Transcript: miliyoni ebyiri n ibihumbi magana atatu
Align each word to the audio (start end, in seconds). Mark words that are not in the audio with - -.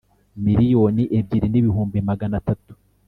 miliyoni 0.45 1.03
ebyiri 1.17 1.47
n 1.51 1.55
ibihumbi 1.59 1.97
magana 2.09 2.35
atatu 2.41 2.71